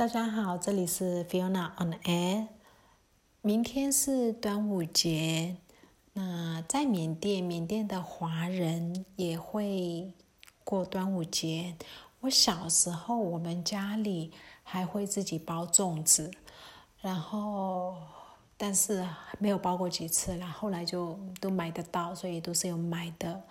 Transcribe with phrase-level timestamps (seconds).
[0.00, 2.46] 大家好，这里是 Fiona on Air。
[3.42, 5.58] 明天是端午节，
[6.14, 10.10] 那在缅甸，缅甸的华人也会
[10.64, 11.76] 过端午节。
[12.20, 14.32] 我小时候，我们家里
[14.62, 16.30] 还会自己包粽子，
[17.02, 17.94] 然后
[18.56, 19.06] 但是
[19.38, 23.42] 没有包过几次，然后来就都买得到，所以都是有买的。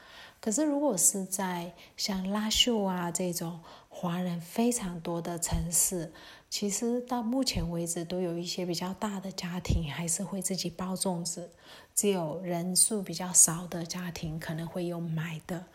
[0.41, 3.59] 可是如果是在像拉秀啊这种
[3.89, 6.13] 华人非常多的城市，
[6.49, 11.51] 其实到目前为止，都有一些比较大的家庭还是会自己包粽子，
[11.93, 15.65] 只有人数比较少的家庭可能会有买的。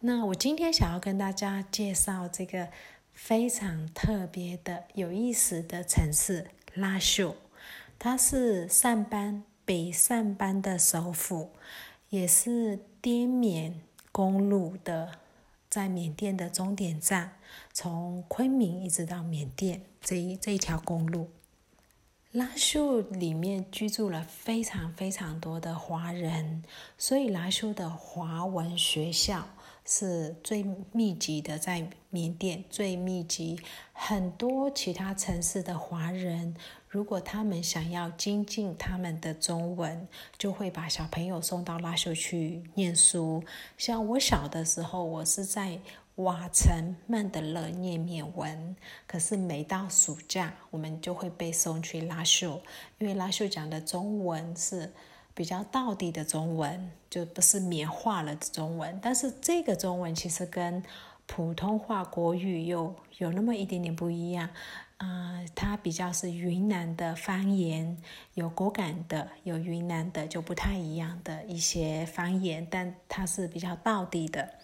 [0.00, 2.68] 那我今天想要跟大家介绍这个
[3.12, 7.36] 非常特别的、有意思的城市拉秀，
[7.98, 11.50] 它是上班北上班的首府，
[12.10, 15.20] 也是滇缅公路的。
[15.70, 17.37] 在缅甸的终点站，
[17.72, 21.28] 从昆明一直到缅甸这一这一条公路，
[22.32, 26.62] 拉秀里面居住了非常非常多的华人，
[26.96, 29.48] 所以拉秀的华文学校
[29.84, 33.58] 是最密集的，在缅甸最密集，
[33.92, 36.54] 很多其他城市的华人。
[36.90, 40.08] 如果他们想要精进他们的中文，
[40.38, 43.44] 就会把小朋友送到拉秀去念书。
[43.76, 45.78] 像我小的时候，我是在
[46.18, 48.74] 瓦城曼德勒念缅文，
[49.06, 52.60] 可是每到暑假，我们就会被送去拉秀，
[52.98, 54.92] 因为拉秀讲的中文是
[55.32, 58.98] 比较道地的中文，就不是缅化了的中文。
[59.00, 60.82] 但是这个中文其实跟
[61.26, 64.50] 普通话国语又有那么一点点不一样。
[64.96, 67.96] 啊，它比较是云南的方言，
[68.34, 74.54] 有果敢的，有云南的就不太一样的一些方言，但它是比较道地的。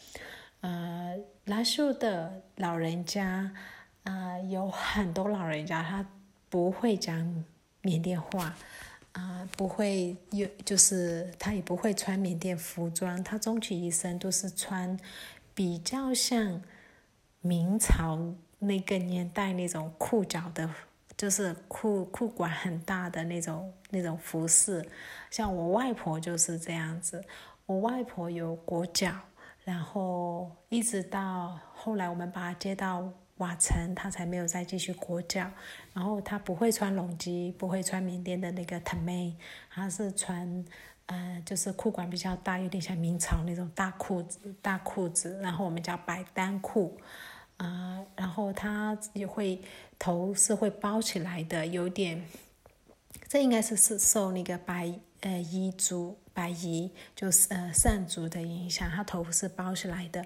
[0.65, 3.53] 呃，拉秀的老人家，
[4.05, 6.09] 啊，有很多老人家他
[6.49, 7.45] 不会讲
[7.83, 8.57] 缅甸话，
[9.13, 14.99] 啊，不会有，就是他也不会穿缅甸服装，他终其一生都是穿
[15.55, 16.63] 比较像
[17.43, 18.35] 明朝。
[18.61, 20.71] 那个年代那种裤脚的，
[21.19, 24.89] 就是裤裤管很大的那种那种服饰，
[25.31, 27.23] 像我外婆就是这样子。
[27.67, 29.13] 我外婆有裹脚，
[29.65, 35.51] 然后一直到后来我们把他接到瓦城，他才没有再继续裹脚。
[35.93, 39.33] 然后他不会穿龙基，不会穿缅甸的那个 t a m
[39.71, 40.65] 她是穿
[41.07, 46.99] 呃就是裤管比较大，有点像明朝那种大裤子大裤子，然后我们叫白单裤。
[47.57, 49.63] 啊，然后他也会
[49.97, 52.27] 头是会包起来的，有点，
[53.29, 54.93] 这应该是是受那个白
[55.25, 60.25] 呃彝族白彝就是呃善族的影响，他头发是包起来的。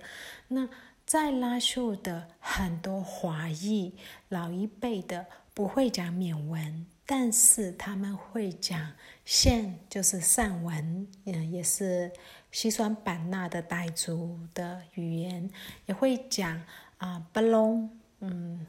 [0.48, 0.68] 那
[1.06, 3.94] 在拉秀的很多华裔
[4.28, 8.92] 老一辈的不会讲缅文，但是他们会讲
[9.24, 12.12] 现就是善文，嗯，也是
[12.52, 15.50] 西双版纳的傣族的语言，
[15.86, 16.62] 也会讲。
[16.98, 17.88] 啊，布隆，
[18.18, 18.66] 嗯，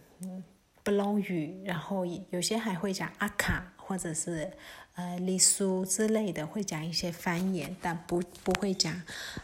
[0.84, 4.52] 布隆语，然后有些还会讲阿卡或者是
[4.94, 9.02] 呃丽苏之类的，会讲一些方言，但不不会讲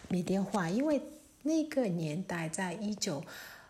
[0.07, 1.01] 缅甸话，因为
[1.41, 3.23] 那个年代在一九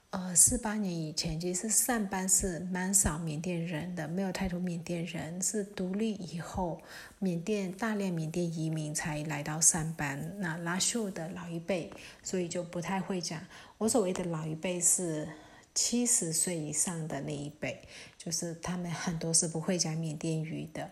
[0.09, 6.81] 呃四八年以前，其实上班是蛮少缅甸人的，没有太多缅甸人，是独立以后
[7.19, 11.90] 缅甸大量缅甸移民才来到上班，那拉秀的老一辈，
[12.22, 13.40] 所以就不太会讲。
[13.78, 15.25] 我所谓的老一辈是
[15.74, 17.81] 七十岁以上的那一辈，
[18.25, 20.90] 就是他们很多是不会讲缅甸语的，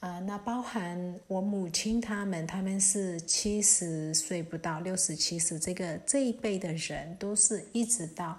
[0.00, 8.36] 啊，那包含我母亲他们，他们是七十岁不到，六十七十，这个这一辈的人都是一直到，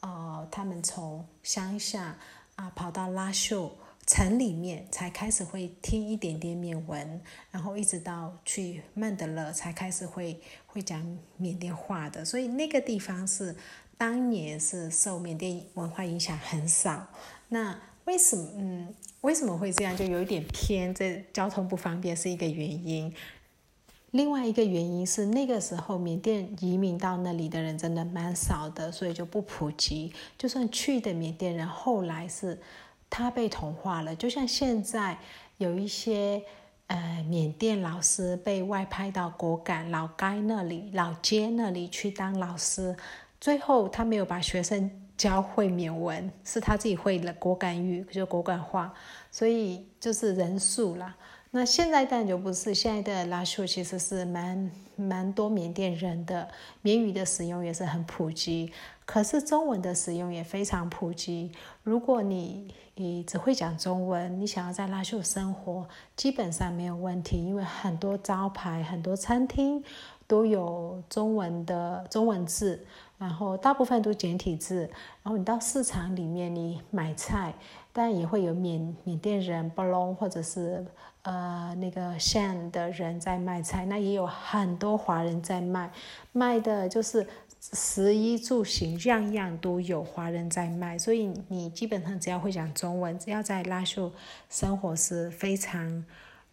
[0.00, 2.18] 呃，他们从乡下
[2.56, 3.74] 啊跑到拉秀
[4.06, 7.20] 城里面才开始会听一点点缅文，
[7.50, 10.38] 然后一直到去曼德勒才开始会。
[10.76, 11.02] 会讲
[11.38, 13.56] 缅甸话的，所以那个地方是
[13.96, 17.08] 当年是受缅甸文化影响很少。
[17.48, 19.96] 那为什么嗯为什么会这样？
[19.96, 23.12] 就有一点偏，这交通不方便是一个原因。
[24.12, 30.12] 另外一个原因是那个时候缅甸移民到那里的人真的蛮少的，所以就不普及。
[30.38, 32.60] 就算去的缅甸人，后来是
[33.10, 34.14] 他被同化了。
[34.14, 35.18] 就像现在
[35.58, 36.42] 有一些。
[36.88, 42.96] 呃，缅甸老师被外派到果敢老街那里、老街那里去当老师，
[43.40, 48.92] 最后他没有把学生教会缅文，是他自己会了果敢语，就果敢话，
[49.30, 51.16] 所以就是人数啦。
[51.52, 56.46] 那现在当然就不是，现在的拉秀其实是蛮蛮多缅甸人的，
[56.82, 58.70] 缅语的使用也是很普及。
[59.06, 61.52] 可是中文的使用也非常普及。
[61.82, 69.82] 如果你你只会讲中文，你想要在拉秀生活，基本上没有问题，因为很多招牌、很多餐厅
[70.26, 72.84] 都有中文的中文字。
[73.18, 74.80] 然后大部分都简体字，
[75.22, 77.54] 然后你到市场里面你买菜，
[77.90, 80.84] 但也会有缅缅甸人、布隆或者是
[81.22, 85.90] 呃那个县的人在卖菜，那也有很多华人在卖，
[86.32, 87.26] 卖的就是
[87.58, 94.12] 食衣住行样样都有华人在卖，所以你基本上只要会讲中文，只要在拉秀
[94.50, 96.04] 生活是非常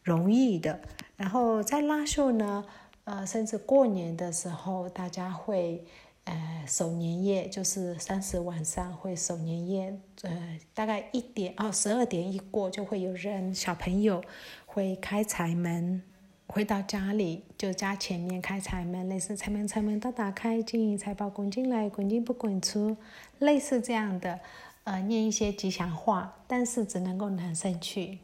[0.01, 0.79] 容易的。
[1.17, 2.63] 然后在拉秀呢，
[3.03, 5.85] 呃，甚至过年的时候，大家会。
[6.25, 14.23] 呃，守年夜就是三十晚上会守年夜，呃，大概一点哦，十二点一过就会有人小朋友
[14.65, 16.01] 会开财门，
[16.47, 22.95] 回到家里就家前面开财门，类似财门财门都打开，金银财宝滚进来，滚进不滚出，
[23.39, 24.39] 类似这样的，
[24.85, 28.19] 呃，念一些吉祥话，但是只能够男生去，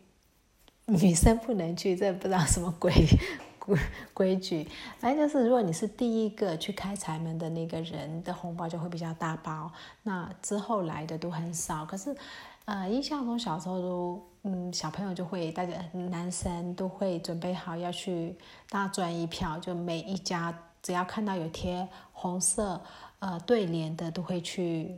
[0.86, 2.94] 女生不能去，这不知道什么鬼。
[4.14, 4.68] 规矩，
[4.98, 9.72] 反正就是，如果你是第一个去开财门的那个人的红包就会比较大包，
[10.04, 11.86] 那之后来的都很少。
[11.86, 12.16] 可是，
[12.66, 18.36] 呃，印象中小时候都，嗯，小朋友就会，大家男生都会准备好要去
[18.70, 22.82] 大赚一票，就每一家只要看到有贴红色
[23.20, 24.96] 呃对联的，都会去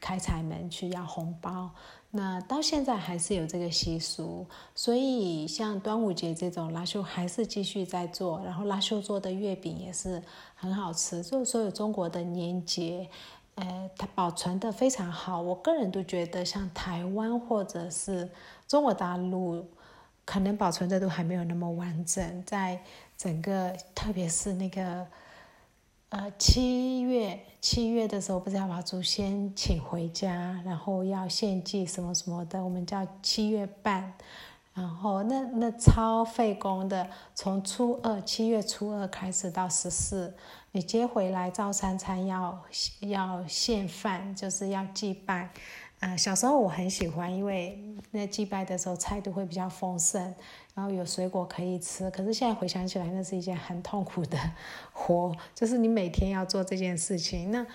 [0.00, 1.70] 开财门去要红包。
[2.16, 10.22] 那到现在还是有这个习俗，所以像端午节这种拉修还是继续在做，然后拉修做的月饼也是
[10.54, 11.22] 很好吃。
[11.22, 13.06] 就是所有中国的年节，
[13.56, 15.42] 呃，它保存的非常好。
[15.42, 18.28] 我个人都觉得，像台湾或者是
[18.66, 19.66] 中国大陆，
[20.24, 22.82] 可能保存的都还没有那么完整，在
[23.18, 25.06] 整个特别是那个。
[26.16, 34.14] 呃，七月七月的时候，不是要把祖先请回家，然后要献祭什么什么的，我们叫七月半。
[34.72, 40.34] 然后那那超费工的，从初二七月初二开始到十四，
[40.72, 42.62] 你接回来照三餐要
[43.00, 45.50] 要献饭，就是要祭拜。
[46.00, 47.78] 呃，小时候我很喜欢，因为
[48.10, 50.22] 那祭拜的时候菜都会比较丰盛，
[50.74, 52.10] 然后有水果可以吃。
[52.10, 54.38] 可是现在回想起来，那是一件很痛苦的
[54.92, 57.50] 活，就是你每天要做这件事情。
[57.50, 57.66] 那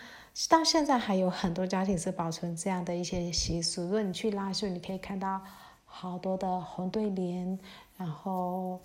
[0.48, 3.84] 到现在还有很多家庭是保存这样的一些习俗。
[3.84, 5.42] 如果你去拉秀，你可以看到
[5.86, 7.58] 好多的红对联，
[7.98, 8.80] 然后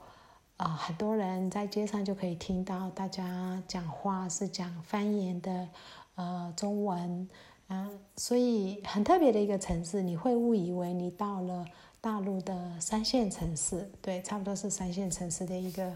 [0.57, 5.69] 啊，很多人在街上就可以听到大家讲话是讲方言的，
[6.15, 7.29] 呃，中文。
[7.69, 11.67] 嗯，所以很特别的一个城市，你会误以为你到了
[12.01, 15.93] 大陆的三线城市，对，差不多是三线城市的一个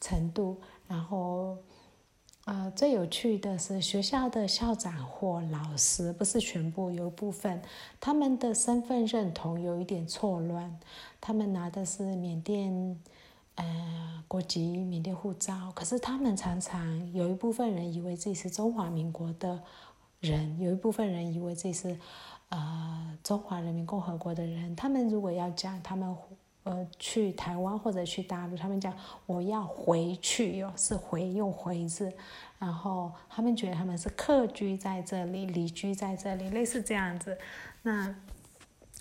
[0.00, 0.56] 程度。
[0.88, 1.58] 然后，
[2.46, 7.60] 呃，最有趣的是学校的校长或老师，不是全部，有一部分
[8.00, 10.80] 他们的身份认同有一点错乱，
[11.20, 12.98] 他们拿的是缅甸
[13.56, 19.62] 呃国籍、缅甸护照，可是他们常常有一部分人以为自己是中华民国的。
[20.20, 21.96] 人有一部分人以为这是，
[22.50, 24.76] 呃，中华人民共和国的人。
[24.76, 26.14] 他们如果要讲，他们
[26.64, 28.94] 呃去台湾或者去大陆，他们讲
[29.24, 32.12] 我要回去哟，是回用回字，
[32.58, 37.38] 然后他们觉得他们是客居在这里，离居在这里，类似这样子。
[37.80, 38.14] 那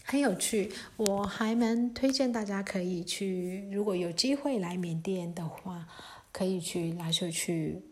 [0.06, 5.86] 很有趣，我还蛮推荐大家可以去，如果有机会来缅甸的话，
[6.32, 7.84] 可以去拉秀去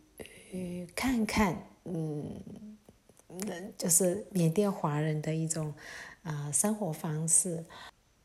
[0.53, 2.76] 呃看看，嗯。
[3.77, 5.73] 就是缅甸华人的一种
[6.23, 7.63] 呃生活方式。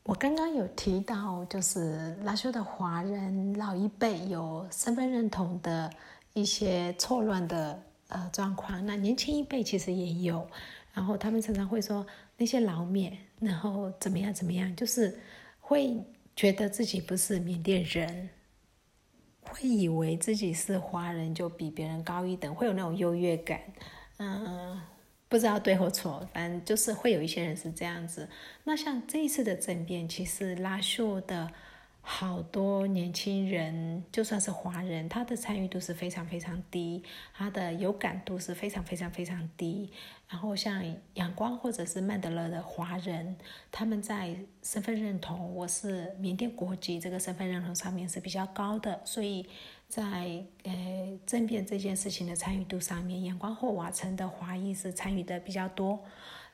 [0.04, 5.88] 我刚刚有提到，就是拉修的华人老一辈有身份认同的
[6.33, 10.45] 一些错乱的呃状况，那年轻一辈其实也有。
[10.92, 12.04] 然后他们常常会说
[12.37, 15.16] 那些老缅，然后怎么样怎么样，就是
[15.61, 15.97] 会
[16.35, 18.28] 觉得自己不是缅甸人，
[19.42, 23.61] 会以为自己是华人就比别人高一等，会有那种优越感，
[24.19, 24.81] 嗯。
[25.32, 28.28] 不知道对或错，反正就是会有一些人是这样子。
[28.64, 31.50] 那像这一次的政变，其实拉秀的
[32.02, 39.90] 好多年轻人，就算是华人，他的参与度是非常非常低，他的有感度是非常非常非常低。
[40.28, 40.84] 然后像
[41.14, 43.34] 阳光或者是曼德勒的华人，
[43.70, 49.48] 他们在身份认同，我是缅甸国籍这个身份认同上面是比较高的，所以。
[49.92, 56.02] 在呃政变这件事情的参与度上面，阳光或瓦城的华裔是参与的比较多，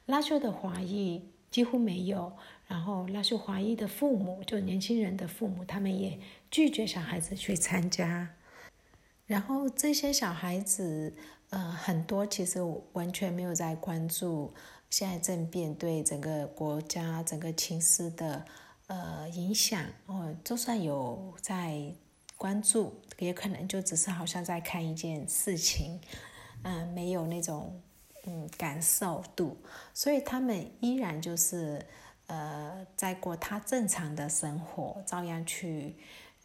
[0.06, 2.32] 拉秀的华裔几乎没有。
[2.66, 6.18] 然后拉秀华裔的父母，就年轻人的父母，他们也
[6.50, 8.34] 拒绝小孩子去参加。
[9.26, 11.14] 然后这些小孩子，
[11.50, 12.58] 呃，很多其实
[12.94, 14.52] 完全没有在关注
[14.90, 18.44] 现在政变对整个国家、整个情势的
[18.88, 20.34] 呃影响哦。
[20.42, 21.94] 就算有在
[22.38, 26.00] 关注，也可能就只是好像在看一件事情，
[26.62, 27.78] 嗯，没有那种
[28.24, 29.58] 嗯感受度，
[29.92, 31.84] 所以他们依然就是
[32.28, 35.96] 呃在过他正常的生活，照样去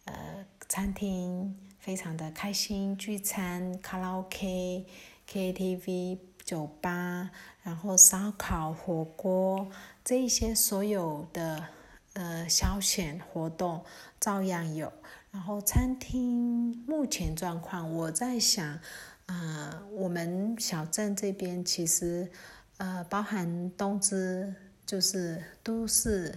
[0.03, 1.57] 呃餐厅。
[1.83, 4.85] 非常的开心，聚餐、卡拉 OK、
[5.29, 7.29] KTV、酒吧，
[7.61, 9.67] 然后烧烤、火锅
[10.01, 11.67] 这一些所有的
[12.13, 13.83] 呃消遣活动
[14.17, 14.93] 照样有。
[15.33, 18.79] 然后餐厅目前状况，我在想，
[19.25, 22.29] 呃，我们小镇这边其实
[22.77, 24.53] 呃包含东芝，
[24.85, 26.33] 就是都是。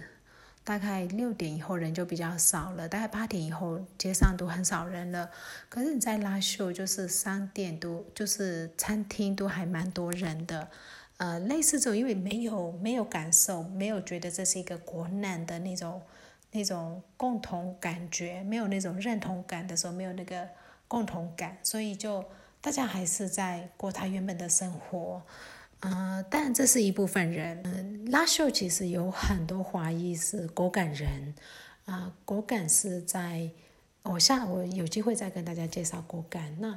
[0.63, 5.31] 大概六点以后人就比较少了，大概八点以后街上都很少人了。
[5.69, 10.67] 可是你在拉秀，就是商店都就是餐厅都还蛮多人的。
[11.15, 16.01] 呃，类似这种，因为没有没有感受，没有觉得这是一个国难的那种
[16.57, 20.49] 那种共同感觉，没有那种认同感的时候，没有那个
[20.87, 22.25] 共同感，所以就
[22.59, 25.21] 大家还是在过他原本的生活。
[25.81, 27.61] 呃，但这是一部分人。
[27.63, 31.35] 嗯，拉秀其实有很多华裔是果敢人，
[31.85, 33.51] 啊，果敢是在，
[34.01, 36.59] 我下我有机会再跟大家介绍果敢。
[36.59, 36.75] 那，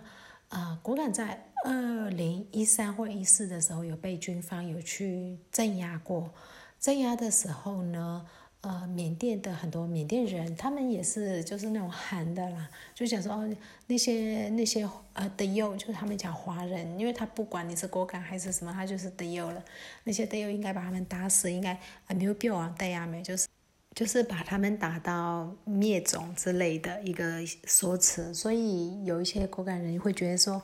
[0.50, 6.30] 啊，果敢在二零一三或一四的时候有被军方有去镇压过，
[6.78, 8.26] 镇压的时候呢。
[8.62, 19.64] 呃，缅甸的很多缅甸人，他们也是就是那种韩的啦，就想说哦，那些那些呃的友，就是他们讲华人，因为他不管你是果敢还是什么，他就是的友了。
[20.04, 21.72] 那些的友应该把他们打死，应该
[22.06, 23.48] 啊没有必要啊对呀没，就是
[23.94, 28.34] 就是把他们打到灭种之类的一个说辞。
[28.34, 30.62] 所以有一些果敢人会觉得说。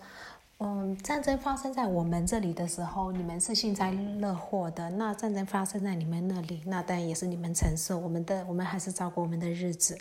[0.59, 4.89] 嗯，战争发生在我们这里的时候，你们是幸灾乐祸的。
[4.91, 7.99] 那战争发生在你们那里，那当然也是你们承受。
[7.99, 9.99] 我们的，我们还是照顾我们的日子。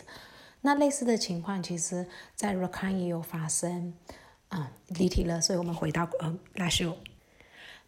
[0.62, 3.92] 那类似的情况，其实在 Rakhine 也有发生。
[4.48, 6.96] 啊，离题了，所以我们回到呃拉秀。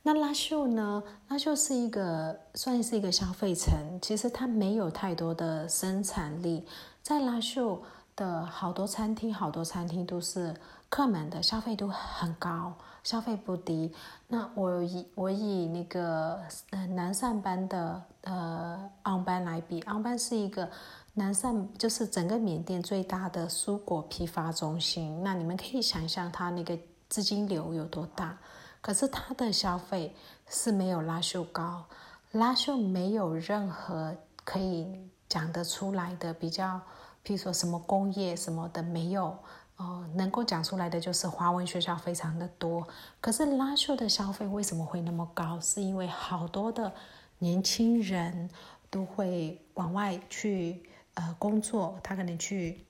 [0.03, 1.03] 那拉秀呢？
[1.29, 6.67] 拉秀是一个算是一个消费城，其实它没有太多的生产力。
[7.01, 7.83] 在拉秀
[8.19, 10.55] 的好多餐厅，好多餐厅都是。
[10.91, 12.73] 客满的消费都很高，
[13.05, 13.93] 消费不低。
[14.27, 20.67] 那我以我以那个呃南上班的呃昂班来比，昂班是一个
[21.13, 25.23] 南上就是整个缅甸最大的蔬果批发中心。
[25.23, 26.75] 那你们可以想象它那个
[27.11, 28.35] 资金流有多大。
[28.81, 30.17] 可是它的消费
[30.49, 31.85] 是没有拉秀高，
[32.33, 34.87] 拉秀没有任何可以
[35.29, 36.81] 讲得出来的比较，
[37.29, 39.37] 譬如说什么工业什么的没有。
[39.77, 42.89] 哦，能够讲出来的就是华文学校非常的多，
[43.21, 45.61] 可是拉秀的消费为什么会那么高？
[45.61, 46.93] 是因为好多的
[47.39, 48.51] 年轻人
[48.91, 50.83] 都会往外去
[51.15, 52.87] 呃工作，他可能去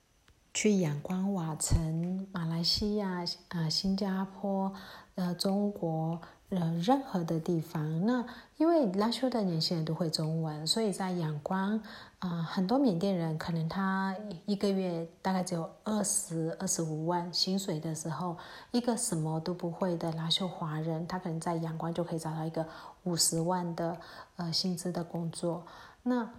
[0.51, 4.73] 去仰光、瓦城、马来西亚、啊新加坡、
[5.15, 6.19] 呃中国。
[6.51, 8.25] 呃，任何的地方，那
[8.59, 11.81] 因为拉修的年轻人都会中文，所以在仰光，
[12.19, 14.13] 啊，很多缅甸人可能他
[14.45, 18.35] 一个月大概只有二十二十五万薪水的时候，
[18.71, 22.65] 一个什么都不会的拉修华人，他可能在仰光就可以找到一个
[23.03, 23.97] 五十万的
[24.35, 25.65] 呃薪资的工作。
[26.03, 26.29] 那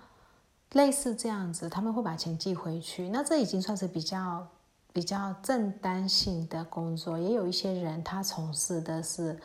[0.72, 4.46] 类似这样子，他们会把钱寄回去，那这已经算是比较
[4.92, 7.18] 比较正当性的工作。
[7.18, 9.40] 也有一些人他从事的是。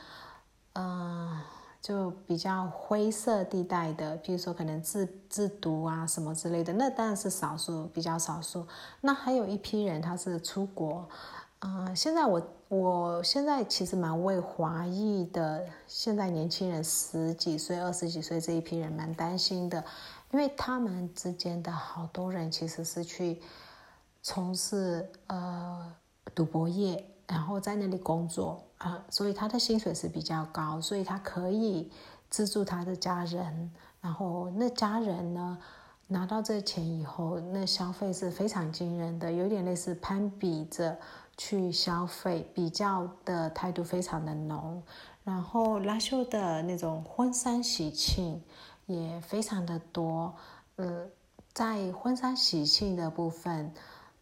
[0.78, 1.40] 嗯，
[1.86, 8.66] 就比较灰色地带的，比如说可能制制毒啊什么之类的，那当然是少数，比较少数。
[9.02, 11.08] 那还有一批人，他是出国。
[11.60, 19.84] 嗯，现在我我现在其实蛮为华裔的，现在年轻人十几岁、二十几岁这一批人蛮担心的，
[20.32, 23.40] 因为他们之间的好多人其实是去
[24.24, 25.94] 从事呃
[26.34, 28.62] 赌博业，然后在那里工作。
[28.78, 31.90] 啊，所以他的薪水是比较高，所以他可以
[32.30, 33.72] 资助他的家人。
[34.02, 35.58] 然后那家人呢，
[36.08, 41.00] 拿到这钱以后，那消费是非常惊人的，有点类似攀比着
[41.38, 44.84] 去消费，比较的态度非常的浓。
[45.24, 48.44] 然后拉秀的那种婚丧喜庆
[48.88, 50.36] 也非常的多。
[50.76, 51.08] 呃，
[51.54, 53.74] 在婚丧喜庆的部分。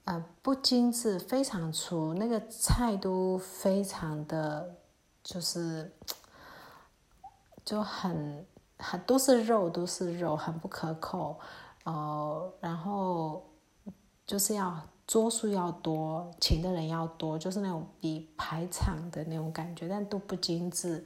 [0.06, 4.76] 呃，不精致，非常粗，那个菜都非常的，
[5.24, 5.96] 就是
[7.64, 8.46] 就很
[8.78, 11.40] 很都是肉，都是肉，很不可口，
[11.86, 13.50] 哦，然后
[14.28, 21.06] 就是要桌数要多，请的人要多，就是那种比排场的那种感觉，但都不精致，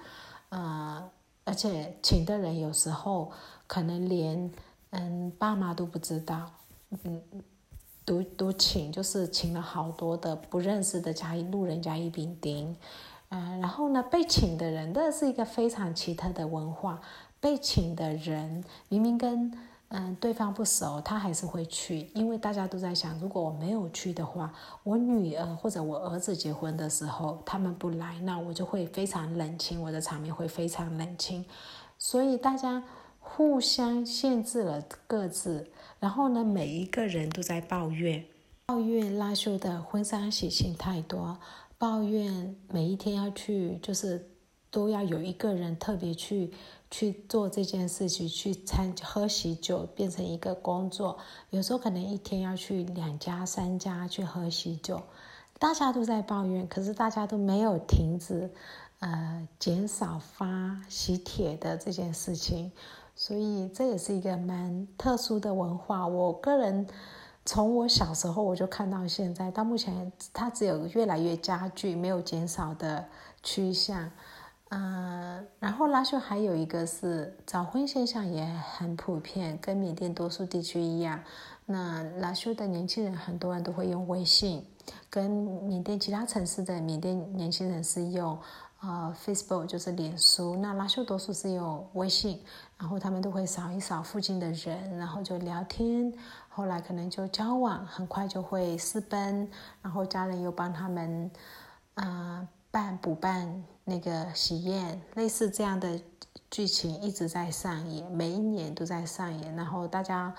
[0.50, 1.08] 呃，
[1.44, 3.32] 而且请的人有时候
[3.68, 4.52] 可能连
[4.90, 6.50] 嗯爸妈都不知道，
[7.04, 7.22] 嗯，
[8.08, 12.74] 都都请，就是请了好多的不认识的加一路人甲乙丙丁，
[13.28, 17.02] 嗯，然后呢被请的人，这是一个非常奇特的文化，
[17.42, 19.52] 被请的人明明跟。
[19.90, 31.46] 嗯，对方不熟，他还是会去，因为大家都在想，如果我没有去的话，我女儿或者我儿子结婚的时候，他们不来，那我就会非常冷清，我的场面会非常冷清，
[31.98, 32.84] 所以大家
[33.22, 35.66] 互相限制了各自，
[36.00, 38.26] 然后呢，每一个人都在抱怨，
[38.66, 41.38] 抱怨拉修的婚纱喜庆太多，
[41.78, 44.30] 抱怨每一天要去，就是
[44.70, 46.52] 都要有一个人特别去。
[46.90, 51.18] 去做这件事情，去参喝喜酒变成一个工作，
[51.50, 55.04] 有时候可能一天要去两家、三家去喝喜酒，
[55.60, 58.50] 大家都在抱怨，可是大家都没有停止，
[59.00, 62.72] 呃，减少发喜帖的这件事情，
[63.20, 66.08] 所以这也是一个蛮特殊的文化。
[66.08, 66.88] 我个人
[67.44, 73.04] 从我小时候我就看到现在，到目前它只有越来越加剧，没有减少的
[73.42, 74.10] 趋向。
[74.70, 81.20] 嗯，然后拉秀还有一个是早婚现象也很普遍，跟缅甸多数地区一样。
[81.66, 84.64] 那拉秀的年轻人很多人都会用微信，
[85.10, 88.38] 跟缅甸其他城市的缅甸年轻人是用
[88.82, 90.56] 呃 Facebook，就是脸书。
[90.56, 92.42] 那拉秀多数是用微信，
[92.78, 96.14] 然后他们都会扫一扫附近的人，然后就聊天，
[96.50, 99.50] 后来可能就交往，很快就会私奔，
[99.82, 101.32] 然后家人又帮他们
[101.96, 103.64] 啊办补办。
[103.90, 105.98] 那个喜宴类似这样的
[106.52, 109.56] 剧情一直在上演，每一年都在上演。
[109.56, 110.36] 然后大家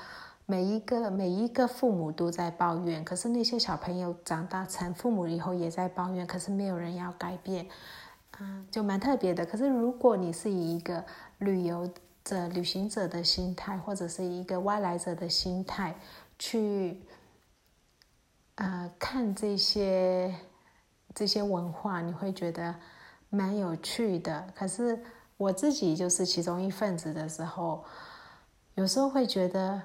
[0.50, 7.68] 每一个每一个父母都在抱怨，可是那些小朋友长大成父母以后也在抱怨，可是没有人要改变，
[8.40, 9.44] 嗯，就蛮特别的。
[9.44, 11.04] 可是如果你是以一个
[11.36, 11.86] 旅游
[12.24, 15.94] 者、旅行者的心态，或者是一个外来者的心态
[16.38, 17.02] 去，
[18.54, 20.34] 呃，看这些
[21.14, 22.74] 这些文化，你会觉得。
[23.30, 24.98] 蛮有趣的，可是
[25.36, 27.84] 我自己就是其中一份子的时候，
[28.74, 29.82] 有时候会觉得，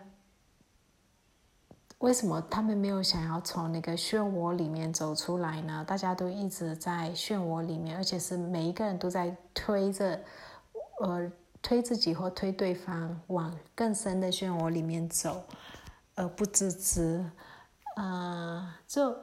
[2.04, 5.86] 为什么他们没有想要从那个漩涡里面走出来呢？
[5.88, 10.20] 大家都一直在漩涡里面，而且是每一个人都在推着，
[11.00, 15.44] 呃，推自己或推对方往更深的漩涡里面走，
[16.16, 17.26] 而不自知，
[17.96, 19.16] 啊，就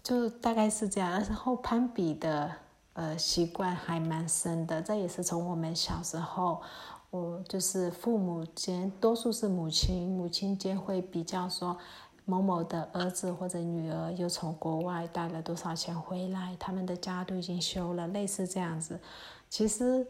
[0.00, 1.10] 就大概是这样。
[1.10, 2.48] 然后攀比的。
[2.94, 6.60] 呃，习惯还蛮深的，这也是从我们小时候，
[7.10, 11.78] 我就是父母间，多数是母亲，母亲间会比较说，
[12.24, 18.98] 某某的儿子或者女儿又从国外带了多少钱回来，他们的家都已经修了，类似这样子。
[19.48, 20.06] 其实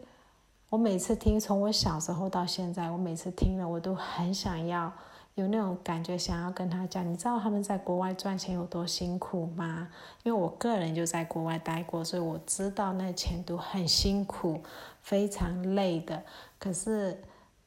[0.69, 4.93] 我每次听，从我小时候到现在，我每次听了，我都很想要。
[5.37, 9.89] 有那种感觉，想要跟他讲，你知道他们在国外赚钱有多辛苦吗？
[10.25, 14.61] 因为我个人就在国外待过，所以我知道那钱都很辛苦，
[15.01, 16.23] 非常累的。
[16.59, 17.23] 可是，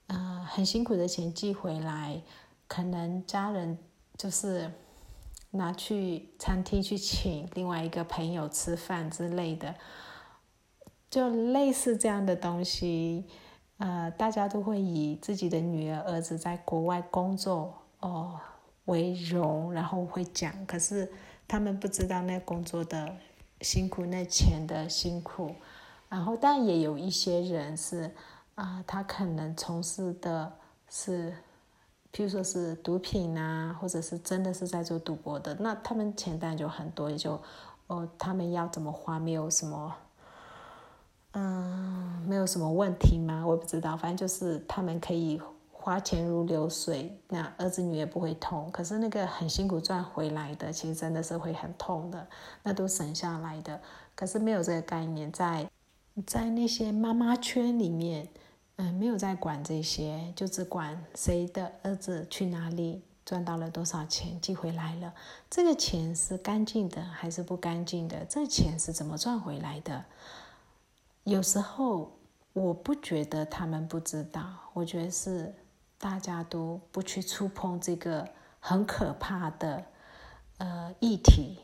[0.07, 2.21] 呃，很辛苦的钱寄回来，
[2.67, 3.77] 可能家人
[4.17, 4.71] 就是
[5.51, 9.75] 拿去餐厅去请另外一个朋友吃饭之类的，
[11.09, 13.25] 就类似这样的东西。
[13.77, 18.39] 呃，大家都会以自己的女儿、儿子在国外工作哦
[18.85, 20.65] 为荣，然后会讲。
[20.65, 21.11] 可是
[21.47, 23.17] 他们不知道那工作的
[23.61, 25.53] 辛苦，那钱的辛苦。
[26.07, 28.09] 然后，但也有一些人是
[28.55, 30.53] 啊，他可能从事的
[30.87, 31.35] 是，
[32.13, 35.55] 譬如说是毒品啊，或者是真的是在做赌博的。
[35.55, 37.41] 那他们钱当然就很多，也就
[37.87, 39.95] 哦，他们要怎么花，没有什么。
[41.31, 43.43] 嗯，没有什么问题吗？
[43.43, 48.69] 我也不知道，反正就是他们可以花钱如流水，那儿子女也不会痛。
[48.71, 52.27] 可是那个很辛苦赚回来的，其实真的是会很痛的，
[52.61, 53.81] 那都省下来的。
[54.13, 55.67] 可是没有这个概念，在
[56.27, 58.29] 在那些妈妈圈里面，
[58.77, 65.13] 嗯，没有在管这些，就只管谁的儿子去哪里赚到了多少钱寄回来了，
[65.49, 68.25] 这个钱是干净的还是不干净的？
[68.25, 70.03] 这钱是怎么赚回来的？
[71.23, 72.11] 有时候
[72.51, 75.53] 我不觉得他们不知道，我觉得是
[75.97, 78.27] 大家都不去触碰这个
[78.59, 79.85] 很可怕的
[80.57, 81.59] 呃议题，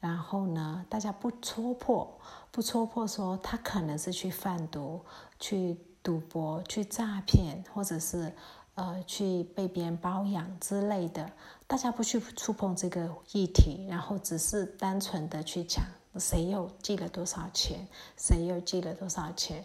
[0.00, 2.18] 然后呢，大家不戳破，
[2.50, 5.04] 不戳破说他可能是去贩毒、
[5.38, 8.32] 去赌博、去诈骗，或者是
[8.76, 11.28] 呃，去被别人包养之类的，
[11.66, 15.84] 大家不去触碰这个议题，然后只是单纯的去讲
[16.16, 19.64] 谁又寄了多少钱，谁又寄了多少钱，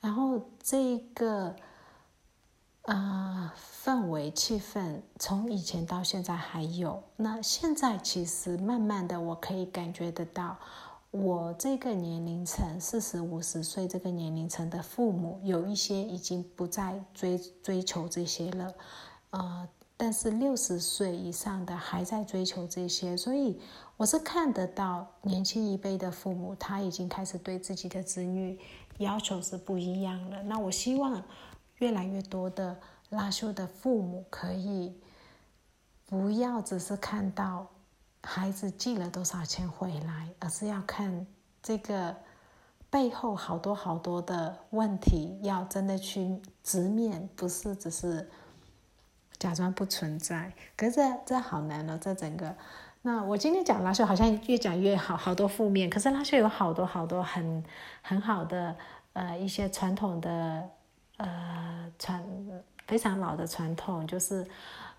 [0.00, 1.54] 然后这个
[2.86, 10.56] 啊氛围气氛从以前到现在还有，那现在其实慢慢的我可以感觉得到。
[11.16, 18.74] 我这个年龄层，四十五十岁这个年龄层的父母，有一些已经不再追追求这些了，
[19.30, 23.60] 呃，但是六十岁以上的还在追求这些，所以
[23.96, 28.58] 我是看得到年轻一辈的父母，他已经开始对自己的子女
[28.98, 30.42] 要求是不一样了。
[30.42, 31.22] 那我希望
[31.76, 32.76] 越来越多的
[33.10, 34.92] 拉修的父母可以
[36.06, 37.68] 不要只是看到。
[38.26, 41.26] 孩子寄了多少钱回来，而是要看
[41.62, 42.16] 这个
[42.88, 48.26] 背后好多好多的问题，要真的去直面，不是只是
[49.38, 50.50] 假装不存在。
[50.74, 52.54] 可是这这好难哦，这整个。
[53.02, 55.90] 那我今天讲拉秀好像越讲越好，好多负面。
[55.90, 57.62] 可是拉秀有好多好多很
[58.00, 58.74] 很好的
[59.12, 60.68] 呃一些传统的
[61.18, 62.24] 呃传
[62.86, 64.46] 非常老的传统，就是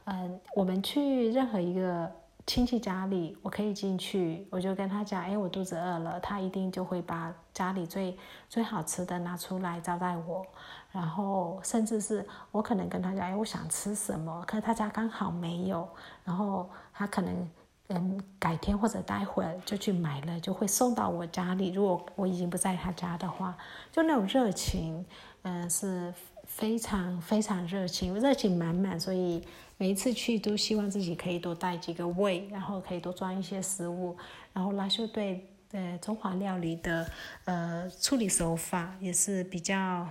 [0.04, 2.12] 嗯我们去任何一个。
[2.48, 8.16] 亲戚家里，我可以进去，我就跟他讲，哎，我肚子饿了，他一定就会把家里最
[8.48, 10.46] 最好吃的拿出来招待我。
[10.92, 15.90] 然后，甚至是我可能跟他讲，哎，我想吃什么，可是他家刚好没有，
[16.24, 17.50] 然后他可能
[17.88, 21.72] 嗯改天或者待会儿就去买了，就会送到我家里。
[21.74, 23.58] 如果我已经不在他家的话，
[23.92, 25.04] 就那种热情，
[25.42, 29.44] 嗯，是非常非常热情，热情满满，所以。
[29.78, 34.16] 每一次去都希望自己可以多带几个胃，然后可以多装一些食物。
[34.54, 37.06] 然后拉修对呃中华料理的
[37.44, 40.08] 呃处理手法也是比较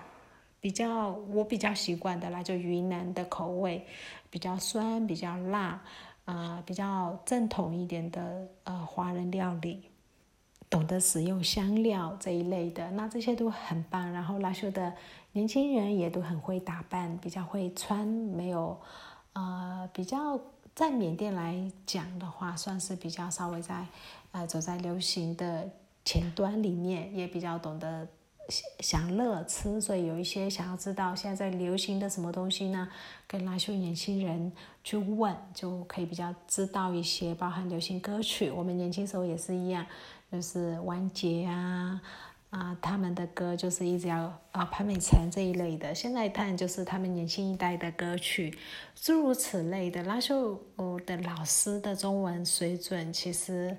[0.61, 3.87] 比较我比较习惯的啦，就云南的口味，
[4.29, 5.83] 比较酸比较辣，
[6.27, 9.85] 啊比较正统一点的呃华人料理，
[10.69, 14.13] 懂得使用香料这一类的，那这些都很棒。
[14.13, 14.93] 然后拉修的
[15.33, 18.79] 年轻人也都很会打扮，比较会穿，没有。
[19.35, 20.41] 呃，比较
[20.75, 23.87] 在缅甸来讲的话，算是比较稍微在
[24.33, 25.69] 呃走在流行的
[26.05, 28.07] 前端里面，也比较懂得
[28.81, 32.89] 享乐吃，所以有一些想要知道现在在流行的什么东西呢，
[33.27, 39.85] 跟拉秀年轻人去问，就可以比较知道一些，包含流行歌曲，我们年轻时候也是一样，
[40.31, 42.01] 就是完结啊。
[42.55, 48.57] 啊，他们的歌就是一直要啊潘美辰这一类的，现在看就是他们年轻一代的歌曲，
[48.95, 50.05] 诸如此类的。
[50.05, 50.63] 拉秀
[51.05, 53.77] 的老师的中文水准其实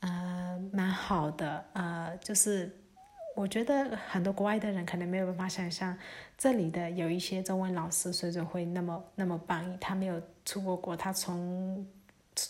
[0.00, 2.70] 呃蛮好的，呃，就是
[3.34, 5.96] 我觉得很多国外的人可能没有办法想象
[6.36, 11.86] 这里的有一些中文老师水准会那么那么棒，他没有出过国，他从。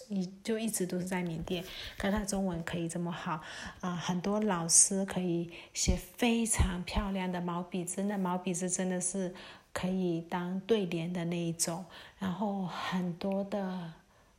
[0.09, 1.64] 你就一直都是在缅甸，
[1.96, 3.40] 可他中文可以这么好
[3.81, 3.94] 啊！
[3.94, 9.35] 很多老师可以写非常漂亮的毛笔字，那毛笔字真的是
[9.72, 11.85] 可以当对联的那一种。
[12.18, 13.92] 然后很多的，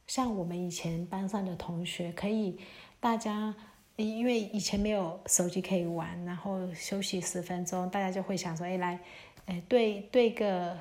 [0.08, 2.58] 像我们以前班上的同学，可以
[3.00, 3.56] 大家
[3.96, 9.00] 因为以前没有手机可以玩，然后休息十分钟，大家就会想说：“哎，来，
[9.46, 10.78] 哎，对对个。”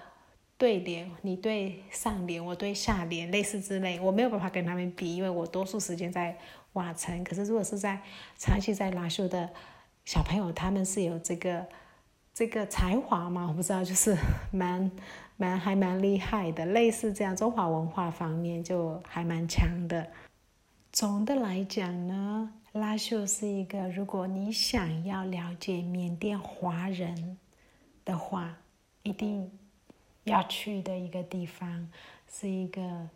[0.59, 6.37] 对联，你对上联，我对下联，类似之类，我没有办法跟他们比，因为我多数时间在
[6.73, 7.23] 瓦城。
[7.23, 8.03] 可是如果是在
[8.37, 9.49] 长期在拉秀的
[10.05, 11.65] 小朋友，他们是有这个
[12.35, 13.47] 这个才华嘛？
[13.47, 14.17] 我不知道，就是
[14.51, 14.91] 蛮
[15.39, 20.11] 蛮还蛮厉害的，类似这样中华文化方面就还蛮强的。
[20.91, 27.39] 总的来讲呢，拉秀是一个，如果你想要了解缅甸华人
[28.05, 28.57] 的话，
[29.05, 29.53] 一定。
[30.29, 31.91] 要去的一个地方，
[32.31, 33.09] 是一个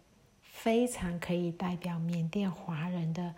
[0.43, 3.35] 非常可以代表缅甸华人的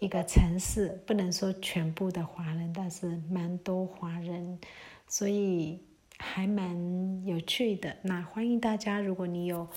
[0.00, 1.00] 一个城市。
[1.06, 4.58] 不能说全部的华人，但是蛮多华人，
[5.06, 5.80] 所以
[6.18, 7.96] 还蛮有趣的。
[8.02, 9.68] 那欢迎大家，如果你有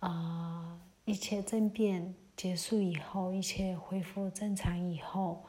[0.00, 5.44] 呃一切政变结束以后，一切恢复正常以后，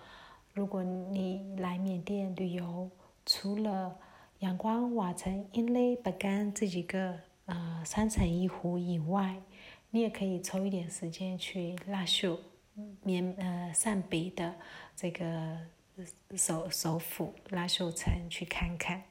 [0.54, 2.90] 如果你来缅甸旅游，
[3.26, 3.98] 除了
[4.40, 7.20] 阳光、瓦城、英雷、巴干这几个。
[7.52, 9.36] 呃，三层一湖以外，
[9.90, 12.40] 你也可以抽一点时间去拉秀，
[13.04, 14.56] 缅呃上北的
[14.96, 15.58] 这个
[16.38, 19.04] 首首府拉秀城去看看。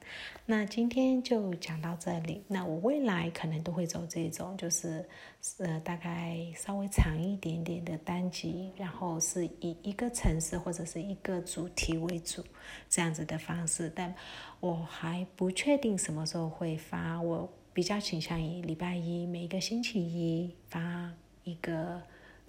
[0.47, 2.43] 那今天就讲到这里。
[2.47, 5.07] 那我未来可能都会走这种，就是
[5.59, 12.43] 呃大概稍微长一点点的单集，然后是以一个城市或者是一个主题为主
[12.89, 13.91] 这样子的方式。
[13.95, 14.11] 但
[14.59, 17.47] 我还不确定什么时候会发我。
[17.73, 21.11] 比较倾向于礼拜一每个星期一发
[21.43, 22.01] 一个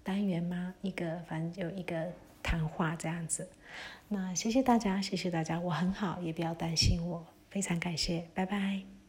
[0.03, 0.75] 单元吗？
[0.83, 3.49] 一个反正有一个谈话这样子。
[4.09, 9.02] 那谢谢大家，谢谢大家，我很好，也不要担心我，非常感谢，拜拜。